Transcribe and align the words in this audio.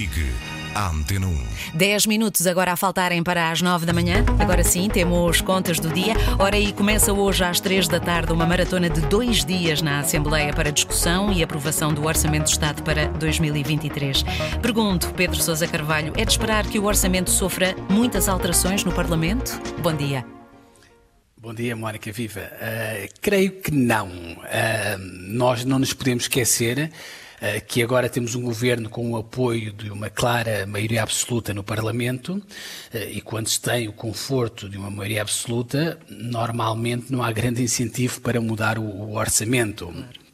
Ligue 0.00 0.32
à 0.74 0.88
Antena 0.88 1.26
1. 1.26 1.46
10 1.74 2.06
minutos 2.06 2.46
agora 2.46 2.72
a 2.72 2.76
faltarem 2.76 3.22
para 3.22 3.50
as 3.50 3.60
9 3.60 3.84
da 3.84 3.92
manhã. 3.92 4.24
Agora 4.38 4.64
sim, 4.64 4.88
temos 4.88 5.42
contas 5.42 5.78
do 5.78 5.90
dia. 5.90 6.14
Ora, 6.38 6.58
e 6.58 6.72
começa 6.72 7.12
hoje 7.12 7.44
às 7.44 7.60
3 7.60 7.86
da 7.86 8.00
tarde 8.00 8.32
uma 8.32 8.46
maratona 8.46 8.88
de 8.88 9.02
dois 9.02 9.44
dias 9.44 9.82
na 9.82 9.98
Assembleia 9.98 10.54
para 10.54 10.72
discussão 10.72 11.30
e 11.30 11.42
aprovação 11.42 11.92
do 11.92 12.06
Orçamento 12.06 12.44
de 12.44 12.52
Estado 12.52 12.82
para 12.82 13.08
2023. 13.08 14.24
Pergunto, 14.62 15.12
Pedro 15.12 15.36
Sousa 15.42 15.68
Carvalho, 15.68 16.14
é 16.16 16.24
de 16.24 16.30
esperar 16.30 16.64
que 16.64 16.78
o 16.78 16.84
orçamento 16.86 17.28
sofra 17.28 17.76
muitas 17.90 18.26
alterações 18.26 18.82
no 18.82 18.92
Parlamento? 18.92 19.60
Bom 19.82 19.92
dia. 19.92 20.39
Bom 21.42 21.54
dia, 21.54 21.74
Mónica 21.74 22.12
Viva. 22.12 22.42
Uh, 22.42 23.08
creio 23.18 23.62
que 23.62 23.70
não. 23.70 24.08
Uh, 24.08 24.98
nós 24.98 25.64
não 25.64 25.78
nos 25.78 25.94
podemos 25.94 26.24
esquecer 26.24 26.92
uh, 27.40 27.64
que 27.66 27.82
agora 27.82 28.10
temos 28.10 28.34
um 28.34 28.42
governo 28.42 28.90
com 28.90 29.12
o 29.12 29.16
apoio 29.16 29.72
de 29.72 29.90
uma 29.90 30.10
clara 30.10 30.66
maioria 30.66 31.02
absoluta 31.02 31.54
no 31.54 31.64
Parlamento 31.64 32.42
e 32.92 33.22
quando 33.22 33.48
se 33.48 33.58
tem 33.58 33.88
o 33.88 33.92
conforto 33.94 34.68
de 34.68 34.76
uma 34.76 34.90
maioria 34.90 35.22
absoluta, 35.22 35.98
normalmente 36.10 37.10
não 37.10 37.22
há 37.22 37.32
grande 37.32 37.62
incentivo 37.62 38.20
para 38.20 38.38
mudar 38.38 38.78
o, 38.78 38.84
o 38.84 39.16
orçamento. 39.16 39.86
Claro. 39.86 40.29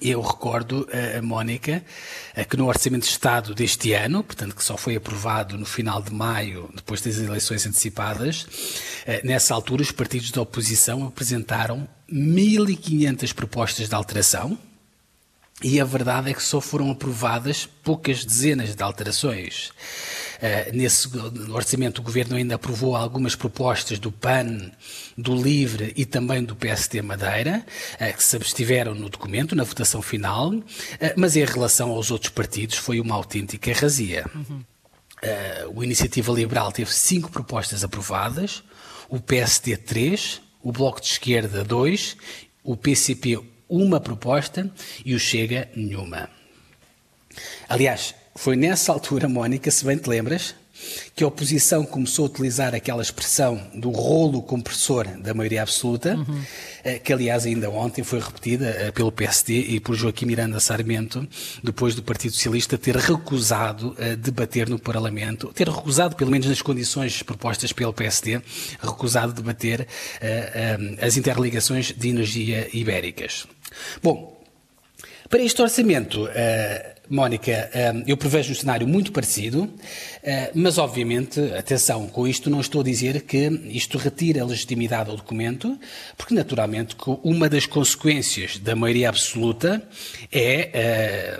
Eu 0.00 0.20
recordo, 0.22 0.88
a 1.18 1.20
Mónica, 1.20 1.84
que 2.48 2.56
no 2.56 2.66
Orçamento 2.66 3.02
de 3.02 3.10
Estado 3.10 3.54
deste 3.54 3.92
ano, 3.92 4.24
portanto 4.24 4.56
que 4.56 4.64
só 4.64 4.76
foi 4.76 4.96
aprovado 4.96 5.58
no 5.58 5.66
final 5.66 6.00
de 6.00 6.12
maio, 6.12 6.70
depois 6.74 7.02
das 7.02 7.18
eleições 7.18 7.66
antecipadas, 7.66 8.46
eh, 9.06 9.20
nessa 9.22 9.54
altura 9.54 9.82
os 9.82 9.92
partidos 9.92 10.30
da 10.30 10.40
oposição 10.40 11.06
apresentaram 11.06 11.86
1.500 12.10 13.34
propostas 13.34 13.88
de 13.88 13.94
alteração, 13.94 14.58
e 15.62 15.80
a 15.80 15.84
verdade 15.84 16.30
é 16.30 16.34
que 16.34 16.42
só 16.42 16.60
foram 16.60 16.90
aprovadas 16.90 17.68
poucas 17.84 18.24
dezenas 18.24 18.74
de 18.74 18.82
alterações. 18.82 19.72
Uh, 20.42 20.76
nesse 20.76 21.08
orçamento, 21.52 22.00
o 22.00 22.02
Governo 22.02 22.34
ainda 22.34 22.56
aprovou 22.56 22.96
algumas 22.96 23.36
propostas 23.36 24.00
do 24.00 24.10
PAN, 24.10 24.72
do 25.16 25.40
LIVRE 25.40 25.92
e 25.94 26.04
também 26.04 26.42
do 26.42 26.56
PST 26.56 27.00
Madeira, 27.00 27.64
uh, 27.94 28.16
que 28.16 28.24
se 28.24 28.34
abstiveram 28.34 28.92
no 28.92 29.08
documento, 29.08 29.54
na 29.54 29.62
votação 29.62 30.02
final, 30.02 30.52
uh, 30.52 30.64
mas 31.16 31.36
em 31.36 31.44
relação 31.44 31.90
aos 31.90 32.10
outros 32.10 32.32
partidos 32.32 32.76
foi 32.76 32.98
uma 32.98 33.14
autêntica 33.14 33.72
razia. 33.72 34.26
Uhum. 34.34 34.64
o 35.76 35.84
Iniciativa 35.84 36.32
Liberal 36.32 36.72
teve 36.72 36.92
cinco 36.92 37.30
propostas 37.30 37.84
aprovadas, 37.84 38.64
o 39.08 39.20
PSD 39.20 39.76
três, 39.76 40.42
o 40.60 40.72
Bloco 40.72 41.00
de 41.00 41.06
Esquerda 41.06 41.62
dois, 41.62 42.16
o 42.64 42.76
PCP 42.76 43.38
uma 43.68 44.00
proposta 44.00 44.68
e 45.04 45.14
o 45.14 45.20
Chega 45.20 45.68
nenhuma. 45.76 46.28
Aliás, 47.68 48.14
foi 48.34 48.56
nessa 48.56 48.92
altura, 48.92 49.28
Mónica, 49.28 49.70
se 49.70 49.84
bem 49.84 49.96
te 49.96 50.08
lembras, 50.08 50.54
que 51.14 51.22
a 51.22 51.26
oposição 51.26 51.84
começou 51.84 52.24
a 52.24 52.28
utilizar 52.28 52.74
aquela 52.74 53.02
expressão 53.02 53.60
do 53.74 53.90
rolo 53.90 54.42
compressor 54.42 55.06
da 55.18 55.34
maioria 55.34 55.62
absoluta, 55.62 56.16
uhum. 56.16 56.42
que 57.04 57.12
aliás 57.12 57.46
ainda 57.46 57.70
ontem 57.70 58.02
foi 58.02 58.18
repetida 58.20 58.66
eh, 58.70 58.90
pelo 58.90 59.12
PSD 59.12 59.60
e 59.60 59.80
por 59.80 59.94
Joaquim 59.94 60.26
Miranda 60.26 60.58
Sarmento, 60.58 61.26
depois 61.62 61.94
do 61.94 62.02
Partido 62.02 62.34
Socialista 62.34 62.76
ter 62.76 62.96
recusado 62.96 63.94
eh, 63.98 64.16
debater 64.16 64.68
no 64.68 64.78
Parlamento, 64.78 65.52
ter 65.54 65.68
recusado, 65.68 66.16
pelo 66.16 66.30
menos 66.30 66.46
nas 66.46 66.62
condições 66.62 67.22
propostas 67.22 67.72
pelo 67.72 67.92
PSD, 67.92 68.40
recusado 68.80 69.32
debater 69.32 69.86
as 71.00 71.16
interligações 71.16 71.92
de 71.96 72.08
energia 72.08 72.68
ibéricas. 72.72 73.46
Bom, 74.02 74.31
para 75.28 75.42
este 75.42 75.62
orçamento, 75.62 76.24
uh, 76.24 76.92
Mónica, 77.08 77.70
uh, 77.74 78.02
eu 78.06 78.16
prevejo 78.16 78.52
um 78.52 78.54
cenário 78.54 78.86
muito 78.86 79.12
parecido, 79.12 79.64
uh, 79.64 79.70
mas 80.54 80.78
obviamente, 80.78 81.40
atenção, 81.56 82.06
com 82.06 82.26
isto 82.26 82.50
não 82.50 82.60
estou 82.60 82.80
a 82.80 82.84
dizer 82.84 83.22
que 83.22 83.48
isto 83.70 83.98
retira 83.98 84.42
a 84.42 84.46
legitimidade 84.46 85.10
ao 85.10 85.16
documento, 85.16 85.78
porque 86.16 86.34
naturalmente 86.34 86.96
uma 87.22 87.48
das 87.48 87.66
consequências 87.66 88.58
da 88.58 88.74
maioria 88.74 89.08
absoluta 89.08 89.82
é, 90.30 91.38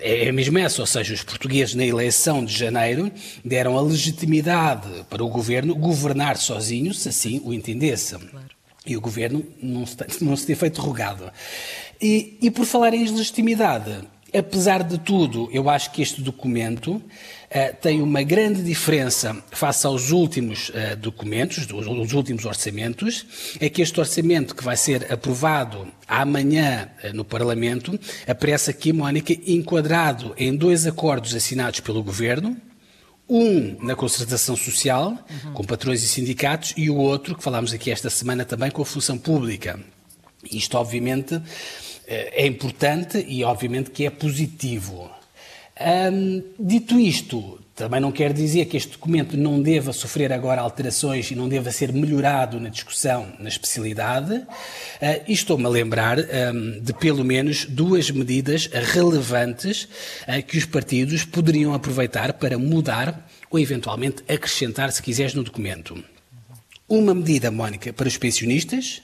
é 0.00 0.32
mesmo 0.32 0.58
essa, 0.58 0.80
ou 0.80 0.86
seja, 0.86 1.14
os 1.14 1.22
portugueses 1.22 1.74
na 1.74 1.84
eleição 1.84 2.44
de 2.44 2.56
janeiro 2.56 3.10
deram 3.44 3.76
a 3.78 3.82
legitimidade 3.82 4.88
para 5.08 5.24
o 5.24 5.28
governo 5.28 5.74
governar 5.74 6.36
sozinho, 6.36 6.92
se 6.94 7.08
assim 7.08 7.40
o 7.44 7.52
entendessem. 7.52 8.18
Claro. 8.18 8.53
E 8.86 8.96
o 8.96 9.00
governo 9.00 9.44
não 9.62 9.86
se, 9.86 9.96
não 10.22 10.36
se 10.36 10.46
tem 10.46 10.56
feito 10.56 10.80
rogado. 10.80 11.30
E, 12.00 12.36
e 12.42 12.50
por 12.50 12.66
falar 12.66 12.92
em 12.94 13.06
legitimidade, 13.06 14.04
apesar 14.36 14.82
de 14.82 14.98
tudo, 14.98 15.48
eu 15.52 15.70
acho 15.70 15.92
que 15.92 16.02
este 16.02 16.20
documento 16.20 16.96
uh, 16.96 17.02
tem 17.80 18.02
uma 18.02 18.22
grande 18.22 18.62
diferença 18.62 19.36
face 19.52 19.86
aos 19.86 20.10
últimos 20.10 20.70
uh, 20.70 20.96
documentos, 20.98 21.66
os 21.72 22.12
últimos 22.12 22.44
orçamentos, 22.44 23.56
é 23.60 23.68
que 23.68 23.80
este 23.80 23.98
orçamento 24.00 24.54
que 24.54 24.64
vai 24.64 24.76
ser 24.76 25.10
aprovado 25.12 25.86
amanhã 26.08 26.90
uh, 27.04 27.16
no 27.16 27.24
Parlamento 27.24 27.98
aparece 28.26 28.70
aqui, 28.70 28.92
Mónica, 28.92 29.32
enquadrado 29.46 30.34
em 30.36 30.54
dois 30.54 30.86
acordos 30.86 31.34
assinados 31.34 31.80
pelo 31.80 32.02
Governo, 32.02 32.56
um 33.28 33.76
na 33.82 33.94
concertação 33.94 34.56
social, 34.56 35.10
uhum. 35.10 35.52
com 35.54 35.64
patrões 35.64 36.02
e 36.02 36.08
sindicatos, 36.08 36.74
e 36.76 36.90
o 36.90 36.96
outro, 36.96 37.34
que 37.34 37.42
falámos 37.42 37.72
aqui 37.72 37.90
esta 37.90 38.10
semana 38.10 38.44
também, 38.44 38.70
com 38.70 38.82
a 38.82 38.86
função 38.86 39.16
pública. 39.16 39.80
Isto, 40.50 40.76
obviamente, 40.76 41.40
eh, 42.06 42.44
é 42.44 42.46
importante 42.46 43.24
e, 43.26 43.42
obviamente, 43.44 43.90
que 43.90 44.04
é 44.04 44.10
positivo. 44.10 45.10
dito 46.58 47.00
isto, 47.00 47.58
também 47.74 48.00
não 48.00 48.12
quer 48.12 48.32
dizer 48.32 48.66
que 48.66 48.76
este 48.76 48.92
documento 48.92 49.36
não 49.36 49.60
deva 49.60 49.92
sofrer 49.92 50.32
agora 50.32 50.60
alterações 50.60 51.30
e 51.30 51.34
não 51.34 51.48
deva 51.48 51.72
ser 51.72 51.92
melhorado 51.92 52.60
na 52.60 52.68
discussão 52.68 53.32
na 53.38 53.48
especialidade. 53.48 54.34
Uh, 54.34 54.46
e 55.26 55.32
estou-me 55.32 55.66
a 55.66 55.68
lembrar 55.68 56.18
de 56.80 56.92
pelo 56.94 57.24
menos 57.24 57.64
duas 57.64 58.10
medidas 58.10 58.66
relevantes 58.66 59.88
uh, 60.28 60.42
que 60.46 60.56
os 60.56 60.64
partidos 60.64 61.24
poderiam 61.24 61.74
aproveitar 61.74 62.34
para 62.34 62.56
mudar 62.56 63.28
ou 63.50 63.58
eventualmente 63.58 64.22
acrescentar, 64.28 64.92
se 64.92 65.02
quiseres, 65.02 65.34
no 65.34 65.42
documento. 65.42 66.02
Uma 66.88 67.14
medida, 67.14 67.50
Mónica, 67.50 67.92
para 67.92 68.06
os 68.06 68.16
pensionistas 68.16 69.02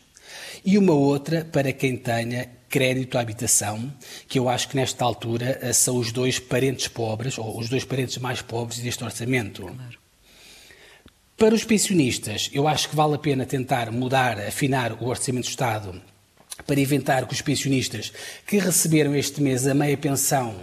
e 0.65 0.77
uma 0.77 0.93
outra 0.93 1.45
para 1.45 1.73
quem 1.73 1.97
tenha 1.97 2.49
crédito 2.71 3.19
à 3.19 3.21
habitação, 3.21 3.93
que 4.27 4.39
eu 4.39 4.49
acho 4.49 4.69
que 4.69 4.77
nesta 4.77 5.05
altura 5.05 5.59
eh, 5.61 5.73
são 5.73 5.97
os 5.97 6.13
dois 6.13 6.39
parentes 6.39 6.89
pobres, 6.89 7.37
ou 7.37 7.59
os 7.59 7.69
dois 7.69 7.85
parentes 7.85 8.17
mais 8.19 8.41
pobres 8.41 8.79
deste 8.79 9.05
orçamento. 9.05 9.63
Claro. 9.63 9.99
Para 11.37 11.55
os 11.55 11.65
pensionistas, 11.65 12.49
eu 12.53 12.69
acho 12.69 12.89
que 12.89 12.95
vale 12.95 13.15
a 13.15 13.19
pena 13.19 13.45
tentar 13.45 13.91
mudar, 13.91 14.39
afinar 14.39 14.93
o 15.03 15.07
Orçamento 15.07 15.47
do 15.47 15.51
Estado 15.51 16.01
para 16.67 16.79
evitar 16.79 17.27
que 17.27 17.33
os 17.33 17.41
pensionistas 17.41 18.13
que 18.47 18.59
receberam 18.59 19.17
este 19.17 19.41
mês 19.41 19.67
a 19.67 19.75
meia 19.75 19.97
pensão 19.97 20.55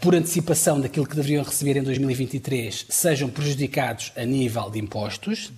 por 0.00 0.14
antecipação 0.14 0.80
daquilo 0.80 1.06
que 1.06 1.16
deveriam 1.16 1.42
receber 1.42 1.76
em 1.76 1.82
2023 1.82 2.86
sejam 2.88 3.28
prejudicados 3.28 4.12
a 4.16 4.24
nível 4.24 4.70
de 4.70 4.78
impostos. 4.78 5.52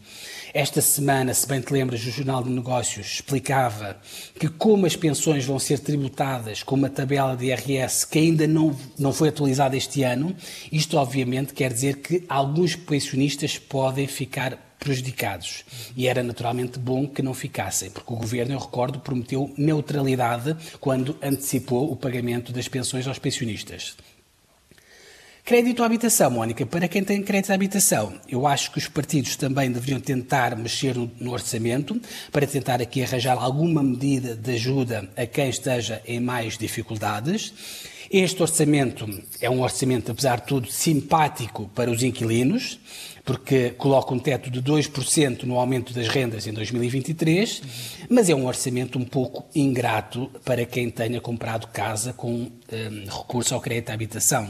Esta 0.55 0.81
semana, 0.81 1.35
se 1.35 1.47
bem 1.47 1.61
te 1.61 1.71
lembras, 1.73 2.01
o 2.05 2.11
Jornal 2.11 2.43
de 2.43 2.49
Negócios 2.49 3.07
explicava 3.07 3.99
que 4.39 4.49
como 4.49 4.87
as 4.87 4.97
pensões 4.97 5.45
vão 5.45 5.59
ser 5.59 5.79
tributadas 5.81 6.63
com 6.63 6.75
uma 6.75 6.89
tabela 6.89 7.37
de 7.37 7.47
IRS 7.47 8.07
que 8.07 8.19
ainda 8.19 8.47
não, 8.47 8.75
não 8.99 9.13
foi 9.13 9.29
atualizada 9.29 9.77
este 9.77 10.03
ano, 10.03 10.35
isto 10.73 10.97
obviamente 10.97 11.53
quer 11.53 11.73
dizer 11.73 11.99
que 11.99 12.25
alguns 12.27 12.75
pensionistas 12.75 13.59
podem 13.59 14.07
ficar 14.07 14.66
prejudicados. 14.79 15.65
E 15.97 16.07
era 16.07 16.23
naturalmente 16.23 16.79
bom 16.79 17.07
que 17.07 17.23
não 17.23 17.35
ficassem, 17.35 17.91
porque 17.91 18.13
o 18.13 18.17
governo, 18.17 18.55
eu 18.55 18.59
recordo, 18.59 19.01
prometeu 19.01 19.53
neutralidade 19.57 20.57
quando 20.81 21.17
antecipou 21.23 21.91
o 21.91 21.97
pagamento 21.97 22.53
das 22.53 22.69
pensões 22.69 23.07
aos 23.07 23.19
pensionistas. 23.19 23.97
Crédito 25.47 25.85
à 25.85 25.87
habitação, 25.87 26.29
Mónica, 26.29 26.67
para 26.67 26.89
quem 26.89 27.05
tem 27.05 27.23
crédito 27.23 27.53
à 27.53 27.55
habitação, 27.55 28.15
eu 28.29 28.49
acho 28.49 28.73
que 28.73 28.79
os 28.79 28.89
partidos 28.89 29.37
também 29.37 29.71
deveriam 29.71 30.01
tentar 30.01 30.57
mexer 30.57 30.97
no, 30.97 31.09
no, 31.21 31.31
orçamento 31.31 32.01
para 32.33 32.49
tentar 32.49 32.83
aqui 32.83 33.01
arranjar 33.01 33.39
alguma 33.39 33.81
medida 33.81 34.35
de 34.35 34.51
ajuda 34.55 35.09
a 35.17 35.25
quem 35.25 35.49
esteja 35.49 36.03
em 36.05 36.19
mais 36.19 36.59
dificuldades. 36.59 37.55
Este 38.11 38.43
orçamento 38.43 39.09
é 39.41 39.49
um 39.49 39.63
orçamento, 39.63 40.11
apesar 40.11 40.41
de 40.41 40.49
tudo, 40.49 40.67
simpático 40.69 41.71
para 41.77 41.93
os 41.93 42.03
inquilinos, 42.03 42.81
porque 43.25 43.71
coloca 43.71 44.13
um 44.13 44.19
teto 44.19 44.51
de 44.51 44.61
2% 44.61 45.45
no 45.45 45.61
aumento 45.61 45.95
das 45.95 46.09
rendas 46.09 46.49
em 46.49 46.53
2023, 46.53 47.63
mas 48.11 48.29
é 48.29 48.35
um 48.35 48.47
orçamento 48.47 48.99
um 48.99 49.05
pouco 49.05 49.47
ingrato 49.55 50.29
para 50.45 50.67
quem 50.67 50.91
tenha 50.91 51.21
comprado 51.21 51.69
casa 51.69 52.13
com 52.13 52.33
um, 52.33 52.51
recurso 53.07 53.55
ao 53.55 53.61
crédito 53.61 53.91
à 53.91 53.95
habitação. 53.95 54.49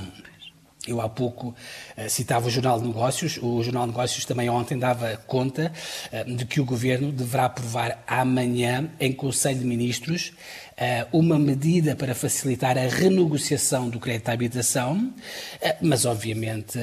Eu 0.87 1.01
há 1.01 1.09
pouco 1.09 1.49
uh, 1.49 2.09
citava 2.09 2.47
o 2.47 2.51
Jornal 2.51 2.81
de 2.81 2.87
Negócios. 2.87 3.39
O 3.43 3.63
Jornal 3.63 3.85
de 3.85 3.89
Negócios 3.89 4.25
também 4.25 4.49
ontem 4.49 4.79
dava 4.79 5.17
conta 5.27 5.73
uh, 6.13 6.37
de 6.37 6.45
que 6.45 6.61
o 6.61 6.65
Governo 6.65 7.11
deverá 7.11 7.47
aprovar 7.47 8.03
amanhã, 8.07 8.89
em 9.01 9.13
Conselho 9.13 9.59
de 9.59 9.65
Ministros, 9.65 10.33
uh, 10.73 11.19
uma 11.19 11.39
medida 11.39 11.97
para 11.97 12.15
facilitar 12.15 12.79
a 12.79 12.89
renegociação 12.89 13.89
do 13.89 13.99
crédito 13.99 14.29
à 14.29 14.33
habitação. 14.33 15.13
mas, 15.81 16.05
obviamente, 16.05 16.79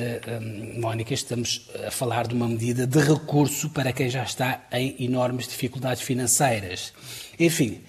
Mónica, 0.77 1.13
estamos 1.13 1.69
a 1.85 1.91
falar 1.91 2.27
de 2.27 2.33
uma 2.33 2.47
medida 2.47 2.85
de 2.85 2.99
recurso 2.99 3.69
para 3.69 3.93
quem 3.93 4.09
já 4.09 4.23
está 4.23 4.65
em 4.71 4.95
enormes 4.99 5.47
dificuldades 5.47 6.01
financeiras. 6.01 6.93
Enfim. 7.39 7.81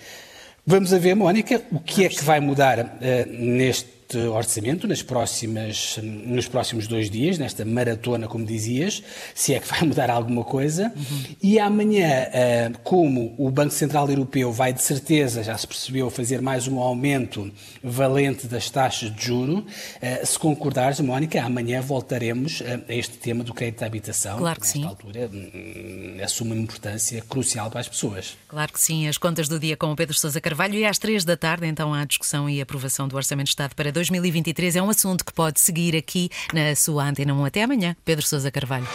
Vamos 0.67 0.95
a 0.95 0.99
ver, 0.99 1.15
Mónica, 1.15 1.63
o 1.71 1.79
que 1.79 2.07
é 2.07 2.09
que 2.09 2.25
vai 2.25 2.41
mudar 2.41 2.97
neste 3.29 3.94
orçamento 4.33 4.87
nas 4.87 5.03
próximas, 5.03 5.99
nos 6.03 6.49
próximos 6.49 6.87
dois 6.87 7.11
dias, 7.11 7.39
nesta 7.39 7.65
maratona, 7.65 8.29
como 8.29 8.45
dizias, 8.45 9.03
se 9.35 9.55
é 9.55 9.61
que 9.61 9.69
vai 9.69 9.83
mudar 9.87 10.11
alguma 10.11 10.45
coisa. 10.45 10.93
Uhum. 10.95 11.23
E 11.43 11.59
amanhã, 11.59 12.06
eh, 12.33 12.73
como 12.83 13.35
o 13.39 13.51
Banco 13.51 13.73
Central 13.73 14.09
Europeu 14.09 14.53
vai 14.53 14.73
de 14.73 14.83
certeza, 14.83 15.43
já 15.43 15.56
se 15.56 15.67
percebeu, 15.67 16.11
fazer 16.11 16.41
mais 16.41 16.69
um 16.69 16.79
aumento 16.79 17.51
valente 17.83 18.47
das 18.47 18.71
taxas 18.71 19.15
de 19.15 19.25
juro, 19.25 19.65
eh, 20.01 20.25
se 20.25 20.39
concordares, 20.39 21.01
Mónica, 21.01 21.43
amanhã 21.43 21.81
voltaremos 21.81 22.61
eh, 22.61 22.81
a 22.89 22.95
este 22.95 23.17
tema 23.17 23.43
do 23.43 23.55
crédito 23.55 23.83
à 23.83 23.87
habitação. 23.87 24.39
Claro 24.39 24.61
que 24.61 24.67
nesta 24.67 24.79
sim. 24.79 24.85
altura 24.85 25.31
hum, 25.33 26.19
assume 26.23 26.53
uma 26.53 26.62
importância 26.62 27.23
crucial 27.23 27.71
para 27.71 27.81
as 27.81 27.89
pessoas. 27.89 28.37
Claro 28.49 28.73
que 28.73 28.81
sim. 28.81 29.09
As 29.09 29.19
contas 29.19 29.49
do 29.49 29.59
dia 29.59 29.77
com 29.77 29.91
o 29.93 29.97
Pedro 29.97 30.17
Sousa 30.17 30.41
Carvalho 30.41 30.75
e 30.75 30.85
às 30.85 30.99
três 30.99 31.25
da 31.25 31.37
tarde, 31.37 31.67
então, 31.67 31.95
há 31.95 32.05
discussão 32.05 32.49
e 32.49 32.61
aprovação 32.61 33.09
do 33.09 33.17
Orçamento 33.17 33.47
de 33.47 33.51
Estado 33.51 33.75
para 33.75 33.91
2023 33.94 34.76
é 34.76 34.82
um 34.82 34.91
assunto 34.91 35.25
que 35.25 35.32
pode 35.32 35.61
seguir 35.61 35.96
aqui 35.96 36.29
na 36.52 36.75
sua 36.76 37.08
Antena 37.08 37.32
1. 37.32 37.44
Até 37.46 37.62
amanhã. 37.62 37.96
Pedro 38.05 38.26
Sousa 38.26 38.50
Carvalho. 38.50 38.87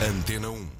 Antena 0.00 0.50
1. 0.50 0.76